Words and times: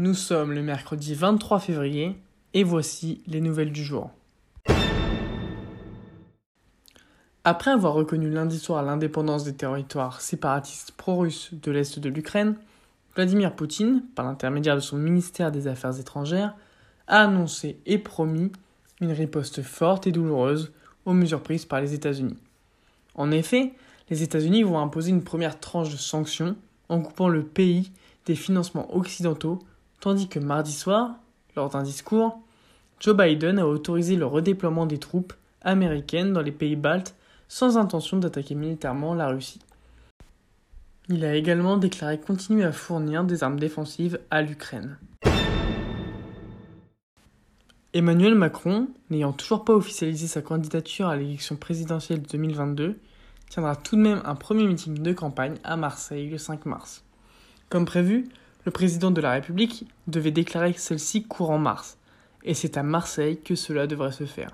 Nous 0.00 0.14
sommes 0.14 0.52
le 0.52 0.62
mercredi 0.62 1.12
23 1.16 1.58
février 1.58 2.14
et 2.54 2.62
voici 2.62 3.20
les 3.26 3.40
nouvelles 3.40 3.72
du 3.72 3.82
jour. 3.82 4.12
Après 7.42 7.72
avoir 7.72 7.94
reconnu 7.94 8.30
lundi 8.30 8.60
soir 8.60 8.84
l'indépendance 8.84 9.42
des 9.42 9.54
territoires 9.54 10.20
séparatistes 10.20 10.92
pro-russes 10.92 11.50
de 11.52 11.72
l'Est 11.72 11.98
de 11.98 12.08
l'Ukraine, 12.08 12.54
Vladimir 13.16 13.56
Poutine, 13.56 14.04
par 14.14 14.24
l'intermédiaire 14.24 14.76
de 14.76 14.80
son 14.80 14.98
ministère 14.98 15.50
des 15.50 15.66
Affaires 15.66 15.98
étrangères, 15.98 16.54
a 17.08 17.24
annoncé 17.24 17.80
et 17.84 17.98
promis 17.98 18.52
une 19.00 19.10
riposte 19.10 19.62
forte 19.62 20.06
et 20.06 20.12
douloureuse 20.12 20.70
aux 21.06 21.12
mesures 21.12 21.42
prises 21.42 21.64
par 21.64 21.80
les 21.80 21.92
États-Unis. 21.92 22.38
En 23.16 23.32
effet, 23.32 23.72
les 24.10 24.22
États-Unis 24.22 24.62
vont 24.62 24.78
imposer 24.78 25.10
une 25.10 25.24
première 25.24 25.58
tranche 25.58 25.90
de 25.90 25.96
sanctions 25.96 26.54
en 26.88 27.00
coupant 27.00 27.28
le 27.28 27.42
pays 27.42 27.90
des 28.26 28.36
financements 28.36 28.94
occidentaux, 28.94 29.58
tandis 30.00 30.28
que 30.28 30.38
mardi 30.38 30.72
soir, 30.72 31.16
lors 31.56 31.70
d'un 31.70 31.82
discours, 31.82 32.38
Joe 33.00 33.16
Biden 33.16 33.58
a 33.58 33.66
autorisé 33.66 34.16
le 34.16 34.26
redéploiement 34.26 34.86
des 34.86 34.98
troupes 34.98 35.32
américaines 35.62 36.32
dans 36.32 36.42
les 36.42 36.52
pays 36.52 36.76
baltes 36.76 37.14
sans 37.48 37.78
intention 37.78 38.18
d'attaquer 38.18 38.54
militairement 38.54 39.14
la 39.14 39.28
Russie. 39.28 39.60
Il 41.08 41.24
a 41.24 41.34
également 41.34 41.78
déclaré 41.78 42.20
continuer 42.20 42.64
à 42.64 42.72
fournir 42.72 43.24
des 43.24 43.42
armes 43.42 43.58
défensives 43.58 44.20
à 44.30 44.42
l'Ukraine. 44.42 44.98
Emmanuel 47.94 48.34
Macron, 48.34 48.88
n'ayant 49.08 49.32
toujours 49.32 49.64
pas 49.64 49.72
officialisé 49.72 50.26
sa 50.26 50.42
candidature 50.42 51.08
à 51.08 51.16
l'élection 51.16 51.56
présidentielle 51.56 52.20
de 52.20 52.28
2022, 52.28 52.98
tiendra 53.48 53.74
tout 53.76 53.96
de 53.96 54.02
même 54.02 54.20
un 54.26 54.34
premier 54.34 54.66
meeting 54.66 55.02
de 55.02 55.12
campagne 55.14 55.56
à 55.64 55.76
Marseille 55.76 56.28
le 56.28 56.36
5 56.36 56.66
mars. 56.66 57.02
Comme 57.70 57.86
prévu, 57.86 58.28
le 58.68 58.72
président 58.72 59.10
de 59.10 59.22
la 59.22 59.32
République 59.32 59.86
devait 60.08 60.30
déclarer 60.30 60.74
celle-ci 60.74 61.24
courant 61.24 61.56
mars, 61.56 61.96
et 62.44 62.52
c'est 62.52 62.76
à 62.76 62.82
Marseille 62.82 63.40
que 63.40 63.54
cela 63.54 63.86
devrait 63.86 64.12
se 64.12 64.26
faire. 64.26 64.50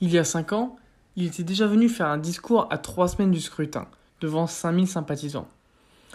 Il 0.00 0.10
y 0.10 0.18
a 0.18 0.24
cinq 0.24 0.52
ans, 0.52 0.74
il 1.14 1.26
était 1.26 1.44
déjà 1.44 1.68
venu 1.68 1.88
faire 1.88 2.08
un 2.08 2.18
discours 2.18 2.66
à 2.68 2.78
trois 2.78 3.06
semaines 3.06 3.30
du 3.30 3.40
scrutin, 3.40 3.86
devant 4.20 4.48
5000 4.48 4.88
sympathisants. 4.88 5.46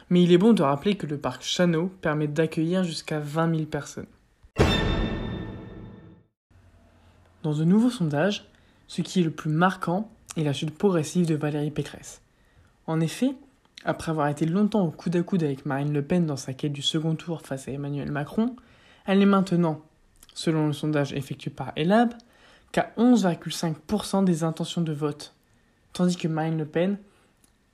Mais 0.09 0.21
il 0.21 0.33
est 0.33 0.37
bon 0.37 0.51
de 0.51 0.63
rappeler 0.63 0.97
que 0.97 1.07
le 1.07 1.17
parc 1.17 1.43
Chano 1.43 1.87
permet 2.01 2.27
d'accueillir 2.27 2.83
jusqu'à 2.83 3.21
20 3.21 3.55
000 3.55 3.65
personnes. 3.67 4.07
Dans 7.41 7.53
de 7.53 7.63
nouveaux 7.63 7.89
sondages, 7.89 8.49
ce 8.87 9.01
qui 9.01 9.21
est 9.21 9.23
le 9.23 9.31
plus 9.31 9.49
marquant 9.49 10.11
est 10.35 10.43
la 10.43 10.51
chute 10.51 10.77
progressive 10.77 11.25
de 11.25 11.35
Valérie 11.35 11.71
Pécresse. 11.71 12.21
En 12.85 12.99
effet, 12.99 13.33
après 13.85 14.11
avoir 14.11 14.27
été 14.27 14.45
longtemps 14.45 14.85
au 14.85 14.91
coude 14.91 15.15
à 15.15 15.23
coude 15.23 15.43
avec 15.43 15.65
Marine 15.65 15.93
Le 15.93 16.01
Pen 16.01 16.25
dans 16.25 16.37
sa 16.37 16.53
quête 16.53 16.73
du 16.73 16.81
second 16.81 17.15
tour 17.15 17.41
face 17.41 17.67
à 17.67 17.71
Emmanuel 17.71 18.11
Macron, 18.11 18.55
elle 19.05 19.21
est 19.21 19.25
maintenant, 19.25 19.81
selon 20.33 20.67
le 20.67 20.73
sondage 20.73 21.13
effectué 21.13 21.51
par 21.51 21.73
Elab, 21.75 22.13
qu'à 22.71 22.91
11,5% 22.97 24.23
des 24.23 24.43
intentions 24.43 24.81
de 24.81 24.93
vote, 24.93 25.35
tandis 25.91 26.17
que 26.17 26.27
Marine 26.27 26.57
Le 26.57 26.65
Pen 26.65 26.97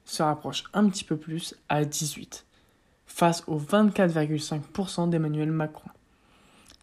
se 0.05 0.23
rapproche 0.23 0.63
un 0.73 0.89
petit 0.89 1.03
peu 1.03 1.17
plus 1.17 1.55
à 1.69 1.85
18, 1.85 2.45
face 3.05 3.43
aux 3.47 3.59
24,5% 3.59 5.09
d'Emmanuel 5.09 5.51
Macron. 5.51 5.89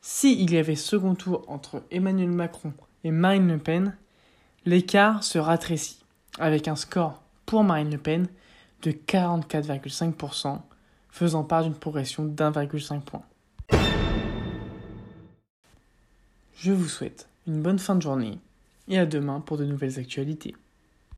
S'il 0.01 0.41
il 0.41 0.53
y 0.53 0.59
avait 0.59 0.77
second 0.77 1.15
tour 1.15 1.45
entre 1.49 1.83
Emmanuel 1.91 2.31
Macron 2.31 2.73
et 3.03 3.11
Marine 3.11 3.49
Le 3.49 3.59
Pen, 3.59 3.97
l'écart 4.65 5.25
se 5.25 5.39
ratrécit, 5.39 5.99
avec 6.39 6.69
un 6.69 6.77
score 6.77 7.23
pour 7.45 7.65
Marine 7.65 7.91
Le 7.91 7.99
Pen 7.99 8.29
de 8.87 8.93
44,5%, 8.93 10.61
faisant 11.11 11.43
part 11.43 11.65
d'une 11.65 11.75
progression 11.75 12.25
d'1,5 12.25 13.01
point. 13.01 13.23
Je 16.55 16.71
vous 16.71 16.87
souhaite 16.87 17.29
une 17.49 17.63
bonne 17.63 17.81
fin 17.81 17.97
de 17.97 18.03
journée 18.03 18.39
et 18.87 18.97
à 19.01 19.05
demain 19.05 19.41
pour 19.41 19.57
de 19.57 19.65
nouvelles 19.65 19.99
actualités. 19.99 20.55